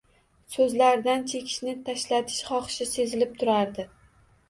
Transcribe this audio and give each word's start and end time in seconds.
So'zlaridan 0.55 1.27
chekishni 1.33 1.75
tashlatish 1.91 2.43
xoxishi 2.51 2.91
sezilib 2.97 3.41
turardi. 3.41 3.91